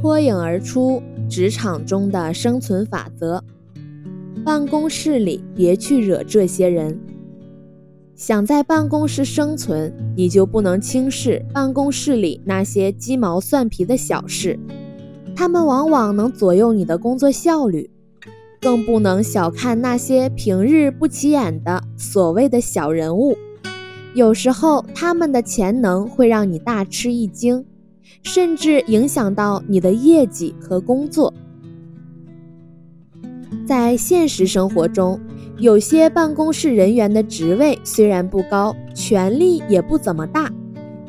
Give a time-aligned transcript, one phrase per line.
[0.00, 3.42] 脱颖而出，职场中的生存法则。
[4.44, 6.98] 办公室里别去惹这些人。
[8.14, 14.58] 想在办公室生存，你就不能轻视办公室里那些鸡毛蒜皮的小事，
[15.34, 17.90] 他们往往能左右你的工作效率。
[18.60, 23.36] 更不能小看那些平日不起眼的所谓的小人物，
[24.14, 27.64] 有时候他们的潜能会让你大吃一惊，
[28.22, 31.32] 甚至影响到你的业绩和工作。
[33.66, 35.20] 在现实生活中，
[35.58, 40.50] 有些办公室人员的职位虽然不高，权力也不怎么大，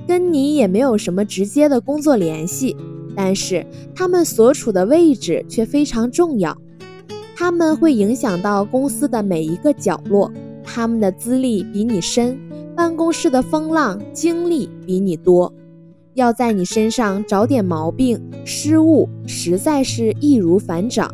[0.07, 2.75] 跟你也没有什么直接的工作联系，
[3.15, 6.57] 但是他们所处的位置却非常重要。
[7.35, 10.29] 他们会影响到公司的每一个角落，
[10.61, 12.37] 他们的资历比你深，
[12.75, 15.53] 办公室的风浪经历比你多，
[16.19, 21.09] 要在你身上找点毛病失误，实在是易如反掌。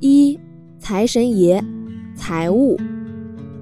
[0.00, 0.40] 一
[0.78, 1.62] 财神爷，
[2.16, 2.78] 财务，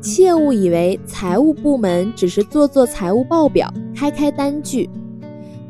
[0.00, 4.88] 切勿以为财务部门只是做做财务报表，开开单据，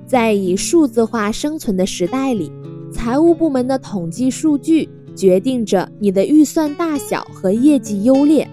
[0.07, 2.53] 在以数字化生存的时代里。
[2.93, 8.47] 财务部门的统计数据决定着你的预算大小和业绩优劣。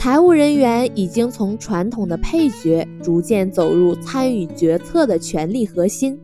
[0.00, 6.18] 财务人员已经从传统的配角逐渐走入参与决策的权力核心。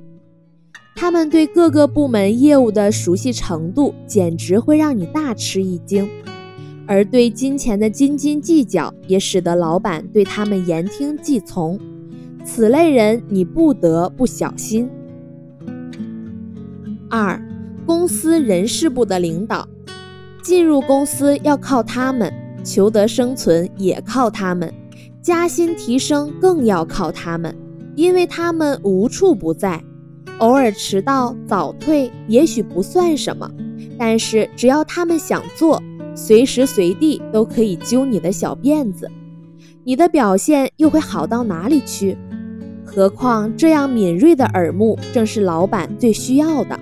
[0.95, 6.09] 他们对各个部门业务的熟悉程度，简直会让你大吃一惊。
[6.87, 11.79] 而对金钱的斤斤计较，也使得老板对他们言听计从。
[12.47, 14.89] 此类人，你不得不小心。
[17.11, 17.39] 二，
[17.85, 19.69] 公司人事部的领导，
[20.43, 22.33] 进入公司要靠他们，
[22.67, 24.75] 求得生存也靠他们，
[25.23, 27.57] 加薪提升更要靠他们，
[27.95, 29.81] 因为他们无处不在。
[30.41, 33.49] 偶尔迟到早退也许不算什么，
[33.97, 35.81] 但是只要他们想做，
[36.15, 39.09] 随时随地都可以揪你的小辫子，
[39.85, 42.19] 你的表现又会好到哪里去？
[42.85, 46.79] 何况这样敏锐的耳目，正是老板最需要的。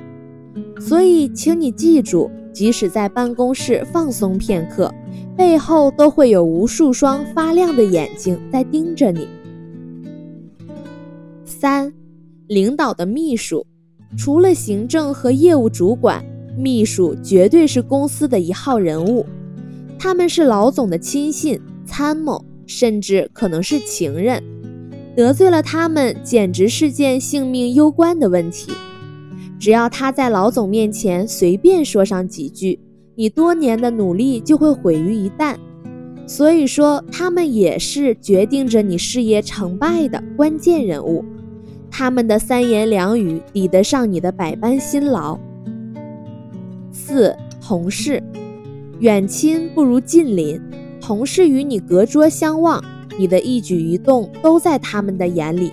[0.80, 4.90] 所以，请你记住，即使在办公室放松片刻，
[5.36, 9.26] 背后都会有无数双发亮的眼睛在盯着你。
[11.44, 11.92] 三，
[12.46, 13.66] 领导的秘书，
[14.16, 16.24] 除了行政和业务主管，
[16.56, 19.26] 秘书绝对是公司的一号人物。
[19.98, 24.40] 他们是老总的亲信、参谋，甚至可能是情人。
[25.16, 28.72] 得罪了他们，简直是件性命攸关的问题。
[29.64, 32.78] 只要他在老总面前随便说上几句，
[33.14, 35.56] 你多年的努力就会毁于一旦。
[36.26, 41.24] 所以说，他们也是决定着你事业成败的关键人物。
[41.90, 45.38] 他们的三言两语抵得上你的百般辛劳。
[46.92, 48.22] 四同事，
[49.00, 50.60] 远亲不如近邻，
[51.00, 52.84] 同事与你隔桌相望，
[53.18, 55.72] 你的一举一动都在他们的眼里。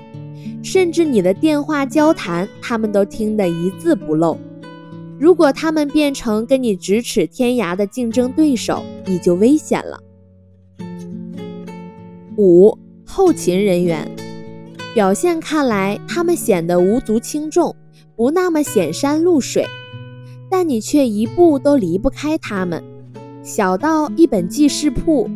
[0.63, 4.37] 甚至你的电话交谈，他们都听得一字不漏。
[5.19, 9.99] 如果他们变成跟你咫尺天涯的竞争对手，你就危险了。
[12.37, 14.09] 五后勤人员，
[14.95, 17.75] 表现看来他们显得无足轻重，
[18.15, 19.65] 不那么显山露水，
[20.49, 22.83] 但你却一步都离不开他们。
[23.43, 25.29] 小到一本记事簿，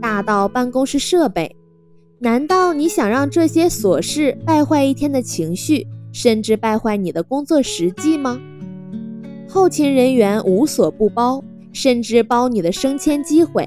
[0.00, 1.56] 大到办公室设备。
[2.22, 8.38] 难道你想让这些琐事败坏一天的情绪，甚至败坏你的工作实际吗？
[9.48, 11.42] 后勤人员无所不包，
[11.72, 13.66] 甚至包你的升迁机会，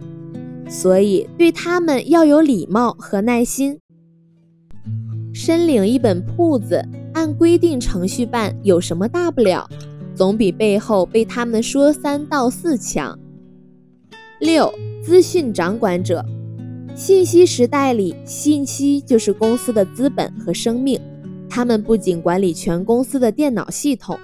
[0.70, 3.80] 所以对他们要有礼貌和耐心。
[5.34, 9.68] 申领一本铺子，按规定程序办，有什么大不了？
[10.14, 13.18] 总比背后被他们说三道四强。
[14.40, 14.72] 六，
[15.04, 16.24] 资讯掌管者。
[16.96, 21.00] 信息时代里，信息就是公司的资本和生命。
[21.50, 24.18] 他们不仅管理全公司的电脑系统，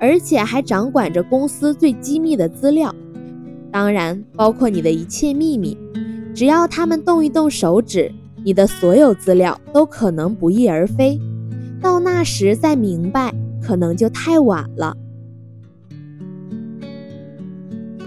[0.00, 2.92] 而且还掌管着公司最机密的资料，
[3.70, 5.78] 当然包括你的一切秘密。
[6.34, 8.12] 只要他们动一动手指，
[8.44, 11.18] 你的所有资料都可能不翼而飞。
[11.80, 13.32] 到那时再明白，
[13.62, 14.96] 可能就太晚了。